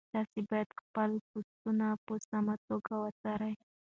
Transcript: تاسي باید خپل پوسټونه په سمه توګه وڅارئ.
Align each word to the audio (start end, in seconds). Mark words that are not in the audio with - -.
تاسي 0.13 0.41
باید 0.49 0.69
خپل 0.81 1.09
پوسټونه 1.27 1.87
په 2.05 2.13
سمه 2.29 2.55
توګه 2.67 2.93
وڅارئ. 3.03 3.53